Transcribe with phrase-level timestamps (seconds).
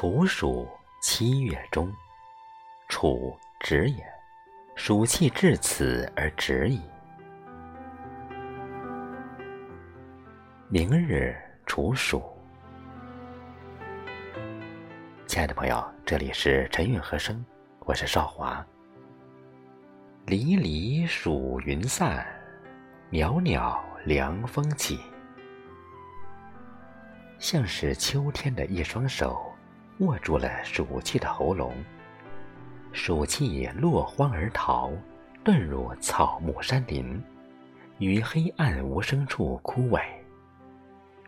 [0.00, 0.66] 处暑
[1.02, 1.92] 七月中，
[2.88, 4.02] 处止也，
[4.74, 6.80] 暑气至此而止矣。
[10.70, 11.36] 明日
[11.66, 12.22] 处暑。
[15.26, 17.44] 亲爱的朋友，这里是晨韵和声，
[17.80, 18.66] 我是少华。
[20.24, 22.26] 离离暑云散，
[23.10, 24.98] 袅袅凉风起。
[27.38, 29.49] 像是秋天的一双手，
[30.00, 31.72] 握住了暑气的喉咙。
[32.92, 34.90] 暑气落荒而逃，
[35.44, 37.22] 遁入草木山林，
[37.98, 40.00] 于黑暗无声处枯萎，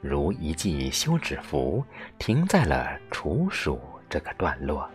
[0.00, 1.84] 如一记休止符，
[2.16, 4.88] 停在了处暑这个段落。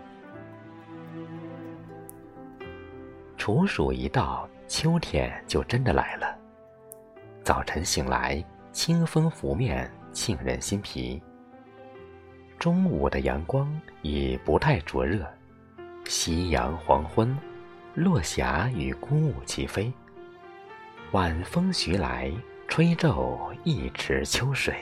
[3.37, 6.35] 处暑一到，秋天就真的来了。
[7.43, 9.91] 早晨醒来，清风拂面。
[10.13, 11.21] 沁人心脾。
[12.57, 13.69] 中午的阳光
[14.01, 15.25] 已不太灼热，
[16.05, 17.37] 夕阳黄昏，
[17.93, 19.91] 落霞与孤鹜齐飞。
[21.11, 22.31] 晚风徐来，
[22.67, 24.75] 吹皱一池秋水。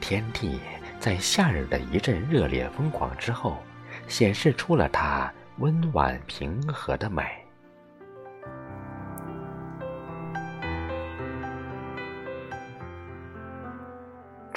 [0.00, 0.60] 天地
[1.00, 3.58] 在夏日的一阵热烈疯狂之后，
[4.06, 7.41] 显示出了它温婉平和的美。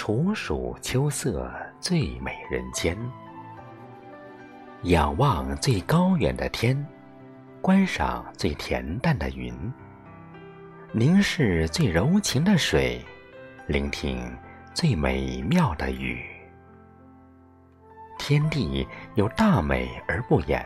[0.06, 2.96] 处暑秋色最美人间。
[4.84, 6.78] 仰望最高远的天，
[7.60, 9.52] 观赏最恬淡的云，
[10.92, 13.04] 凝视最柔情的水，
[13.66, 14.32] 聆听
[14.76, 16.24] 最美妙的雨。
[18.20, 20.64] 天地有大美而不言，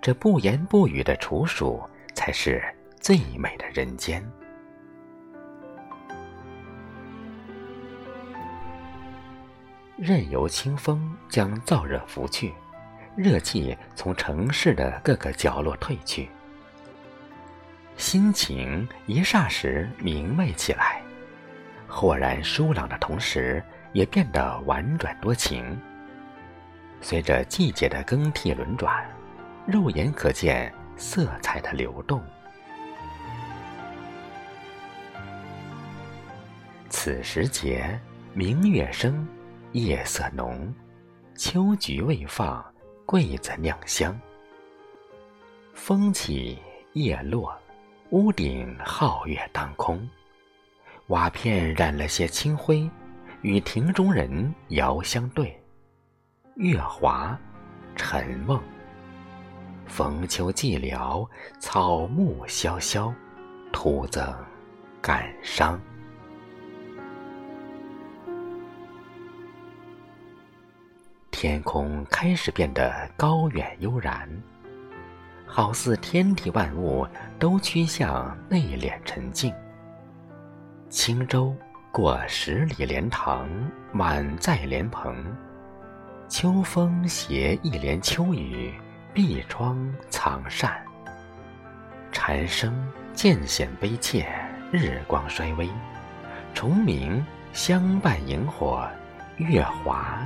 [0.00, 1.78] 这不言不语的处暑，
[2.14, 2.64] 才是
[2.98, 4.26] 最美的人间。
[9.96, 12.52] 任由清风将燥热拂去，
[13.16, 16.28] 热气从城市的各个角落退去，
[17.96, 21.00] 心情一霎时明媚起来，
[21.86, 25.80] 豁然舒朗的同时，也变得婉转多情。
[27.00, 29.08] 随着季节的更替轮转，
[29.64, 32.20] 肉眼可见色彩的流动。
[36.90, 37.96] 此时节，
[38.32, 39.24] 明月升。
[39.74, 40.72] 夜色浓，
[41.34, 42.64] 秋菊未放，
[43.04, 44.16] 桂子酿香。
[45.72, 46.56] 风起
[46.92, 47.52] 叶落，
[48.10, 50.08] 屋顶皓月当空，
[51.08, 52.88] 瓦片染了些青灰，
[53.42, 55.60] 与庭中人遥相对。
[56.54, 57.36] 月华，
[57.96, 58.62] 沉梦。
[59.86, 63.12] 逢秋寂寥，草木萧萧，
[63.72, 64.24] 徒增
[65.02, 65.80] 感伤。
[71.44, 74.26] 天空开始变得高远悠然，
[75.44, 77.06] 好似天地万物
[77.38, 79.52] 都趋向内敛沉静。
[80.88, 81.54] 轻舟
[81.92, 83.46] 过十里莲塘，
[83.92, 85.14] 满载莲蓬。
[86.30, 88.72] 秋风携一帘秋雨，
[89.12, 90.82] 闭窗藏扇。
[92.10, 94.26] 蝉声渐显悲切，
[94.72, 95.68] 日光衰微。
[96.54, 97.22] 虫鸣
[97.52, 98.88] 相伴萤火，
[99.36, 100.18] 月华。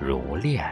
[0.00, 0.64] 如恋，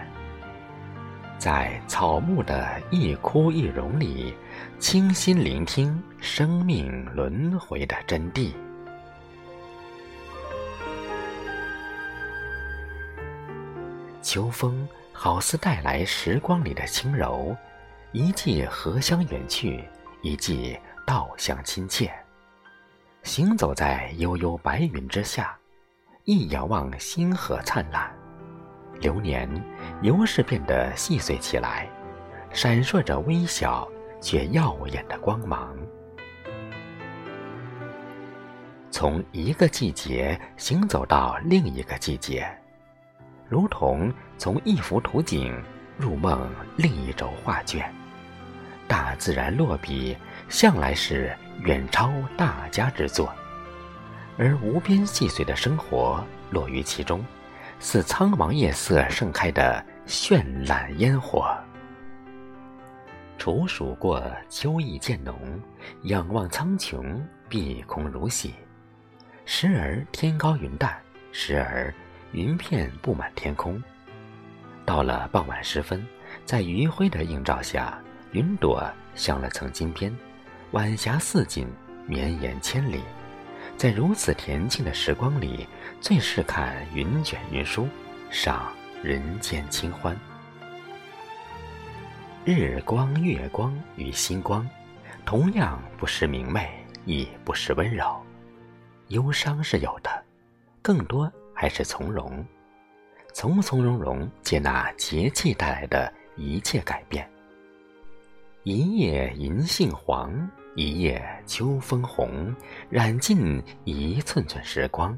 [1.39, 4.35] 在草木的一枯一荣里，
[4.79, 8.53] 倾心聆听生命轮回的真谛。
[14.21, 17.57] 秋风好似带来时光里的轻柔，
[18.13, 19.83] 一季荷香远去，
[20.21, 22.13] 一季稻香亲切。
[23.23, 25.57] 行走在悠悠白云之下，
[26.25, 28.22] 一遥望星河灿烂。
[29.03, 29.49] 流年
[30.01, 31.89] 由是变得细碎起来，
[32.53, 33.87] 闪烁着微小
[34.21, 35.77] 却耀眼的光芒。
[38.91, 42.47] 从一个季节行走到另一个季节，
[43.49, 45.61] 如同从一幅图景
[45.99, 47.93] 入梦另一轴画卷。
[48.87, 50.17] 大自然落笔
[50.49, 51.35] 向来是
[51.65, 53.33] 远超大家之作，
[54.39, 57.25] 而无边细碎的生活落于其中。
[57.83, 61.53] 似苍茫夜色盛开的绚烂烟火。
[63.37, 65.37] 处暑过，秋意渐浓，
[66.05, 68.55] 仰望苍穹，碧空如洗。
[69.45, 70.97] 时而天高云淡，
[71.33, 71.93] 时而
[72.31, 73.83] 云片布满天空。
[74.87, 76.07] 到了傍晚时分，
[76.45, 77.99] 在余晖的映照下，
[78.31, 80.17] 云朵镶了层金边，
[80.71, 81.67] 晚霞似锦，
[82.07, 83.03] 绵延千里。
[83.83, 85.67] 在如此恬静的时光里，
[86.01, 87.89] 最是看云卷云舒，
[88.31, 90.17] 赏人间清欢。
[92.45, 94.65] 日光、月光与星光，
[95.25, 96.71] 同样不失明媚，
[97.07, 98.25] 亦不失温柔。
[99.09, 100.25] 忧伤是有的，
[100.81, 102.47] 更多还是从容，
[103.35, 107.29] 从从容容接纳节气带来的一切改变。
[108.63, 112.55] 一夜银杏黄，一夜秋风红，
[112.89, 115.17] 染尽一寸寸时光。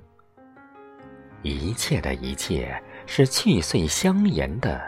[1.43, 4.83] 一切的一切，是去岁相沿的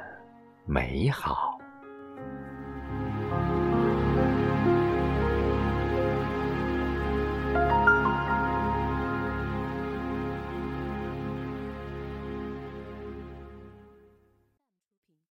[0.64, 1.55] 美好。